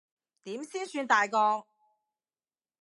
[0.41, 1.67] 點先算大個？